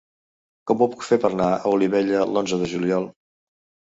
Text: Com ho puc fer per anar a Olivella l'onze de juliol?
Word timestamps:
Com 0.69 0.79
ho 0.79 0.85
puc 0.93 1.03
fer 1.09 1.19
per 1.25 1.29
anar 1.29 1.49
a 1.57 1.73
Olivella 1.79 2.23
l'onze 2.31 2.59
de 2.63 2.71
juliol? 2.73 3.07